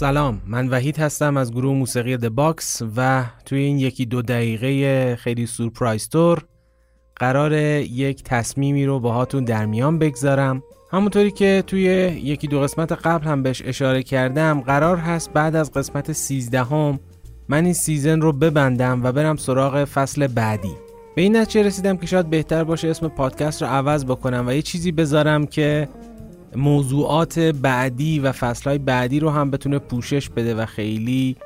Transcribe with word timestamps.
سلام 0.00 0.42
من 0.46 0.68
وحید 0.68 0.98
هستم 0.98 1.36
از 1.36 1.52
گروه 1.52 1.74
موسیقی 1.74 2.16
The 2.16 2.28
Box 2.28 2.82
و 2.96 3.24
توی 3.44 3.58
این 3.58 3.78
یکی 3.78 4.06
دو 4.06 4.22
دقیقه 4.22 5.16
خیلی 5.16 5.46
سورپرایز 5.46 6.08
طور 6.08 6.44
قرار 7.16 7.52
یک 7.52 8.22
تصمیمی 8.24 8.86
رو 8.86 9.00
باهاتون 9.00 9.44
در 9.44 9.66
میان 9.66 9.98
بگذارم. 9.98 10.62
همونطوری 10.90 11.30
که 11.30 11.64
توی 11.66 11.82
یکی 12.24 12.48
دو 12.48 12.60
قسمت 12.60 12.92
قبل 12.92 13.26
هم 13.26 13.42
بهش 13.42 13.62
اشاره 13.64 14.02
کردم 14.02 14.60
قرار 14.60 14.96
هست 14.96 15.32
بعد 15.32 15.56
از 15.56 15.72
قسمت 15.72 16.12
13 16.12 16.64
هم 16.64 17.00
من 17.48 17.64
این 17.64 17.74
season 17.74 18.20
رو 18.20 18.32
ببندم 18.32 19.04
و 19.04 19.12
برم 19.12 19.36
سراغ 19.36 19.84
فصل 19.84 20.26
بعدی. 20.26 20.74
به 21.14 21.22
این 21.22 21.36
نتیجه 21.36 21.66
رسیدم 21.66 21.96
که 21.96 22.06
شاید 22.06 22.30
بهتر 22.30 22.64
باشه 22.64 22.88
اسم 22.88 23.08
پادکست 23.08 23.62
رو 23.62 23.68
عوض 23.68 24.04
بکنم 24.04 24.44
و 24.46 24.52
یه 24.52 24.62
چیزی 24.62 24.92
بذارم 24.92 25.46
که 25.46 25.88
موضوعات 26.56 27.38
بعدی 27.38 28.18
و 28.18 28.32
فصلهای 28.32 28.78
بعدی 28.78 29.20
رو 29.20 29.30
هم 29.30 29.50
بتونه 29.50 29.78
پوشش 29.78 30.28
بده 30.28 30.54
و 30.54 30.66
خیلی 30.66 31.36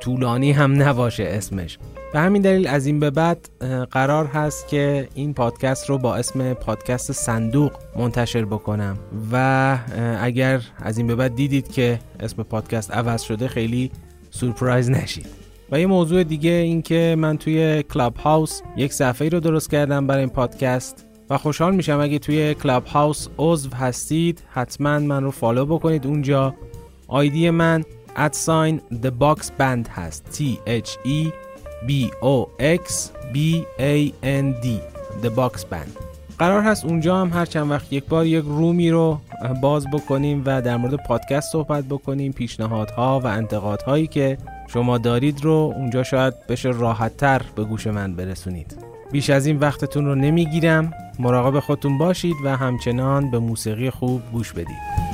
طولانی 0.00 0.52
هم 0.52 0.82
نباشه 0.82 1.24
اسمش. 1.24 1.78
به 2.12 2.20
همین 2.20 2.42
دلیل 2.42 2.66
از 2.66 2.86
این 2.86 3.00
به 3.00 3.10
بعد 3.10 3.48
قرار 3.90 4.26
هست 4.26 4.68
که 4.68 5.08
این 5.14 5.34
پادکست 5.34 5.90
رو 5.90 5.98
با 5.98 6.16
اسم 6.16 6.54
پادکست 6.54 7.12
صندوق 7.12 7.72
منتشر 7.96 8.44
بکنم 8.44 8.98
و 9.32 9.78
اگر 10.20 10.60
از 10.78 10.98
این 10.98 11.06
به 11.06 11.14
بعد 11.14 11.34
دیدید 11.34 11.72
که 11.72 11.98
اسم 12.20 12.42
پادکست 12.42 12.90
عوض 12.90 13.22
شده 13.22 13.48
خیلی 13.48 13.90
سورپرایز 14.30 14.90
نشید. 14.90 15.26
و 15.72 15.80
یه 15.80 15.86
موضوع 15.86 16.24
دیگه 16.24 16.50
این 16.50 16.82
که 16.82 17.16
من 17.18 17.38
توی 17.38 17.82
Clubhouse 17.82 18.60
یک 18.76 18.92
صفحه 18.92 19.28
رو 19.28 19.40
درست 19.40 19.70
کردم 19.70 20.06
برای 20.06 20.20
این 20.20 20.30
پادکست. 20.30 21.06
و 21.30 21.38
خوشحال 21.38 21.74
میشم 21.74 22.00
اگه 22.00 22.18
توی 22.18 22.54
Clubhouse 22.54 23.28
عضو 23.38 23.70
هستید 23.74 24.42
حتما 24.50 24.98
من 24.98 25.22
رو 25.24 25.30
follow 25.30 25.66
بکنید. 25.66 26.06
اونجا 26.06 26.54
آیدی 27.08 27.50
من 27.50 27.84
ادساین 28.16 28.80
The 29.02 29.10
Box 29.20 29.40
Band 29.42 29.88
هست. 29.88 30.24
T 30.32 30.42
H 30.68 30.90
E 30.90 31.30
B 31.88 32.10
O 32.22 32.46
X 32.60 32.92
B 33.34 33.38
A 33.78 34.12
N 34.24 34.64
D. 34.64 34.66
The 35.22 35.30
Box 35.36 35.60
Band 35.72 35.90
قرار 36.38 36.62
هست 36.62 36.84
اونجا 36.84 37.16
هم 37.16 37.28
هر 37.28 37.44
چند 37.46 37.70
وقت 37.70 37.92
یک 37.92 38.04
بار 38.04 38.26
یک 38.26 38.44
رومی 38.44 38.90
رو 38.90 39.18
باز 39.60 39.86
بکنیم 39.92 40.42
و 40.46 40.62
در 40.62 40.76
مورد 40.76 40.94
پادکست 40.94 41.52
صحبت 41.52 41.84
بکنیم. 41.84 42.32
پیشنهادها 42.32 43.20
و 43.20 43.26
انتقادهایی 43.26 44.06
که 44.06 44.38
شما 44.68 44.98
دارید 44.98 45.44
رو 45.44 45.72
اونجا 45.76 46.02
شاید 46.02 46.46
بشه 46.46 46.68
راحتتر 46.68 47.42
به 47.56 47.64
گوش 47.64 47.86
من 47.86 48.14
برسونید. 48.14 48.76
بیش 49.12 49.30
از 49.30 49.46
این 49.46 49.58
وقتتون 49.58 50.04
رو 50.04 50.14
نمی‌گیرم. 50.14 50.92
مراقب 51.18 51.60
خودتون 51.60 51.98
باشید 51.98 52.36
و 52.44 52.56
همچنان 52.56 53.30
به 53.30 53.38
موسیقی 53.38 53.90
خوب 53.90 54.22
گوش 54.32 54.52
بدید. 54.52 55.13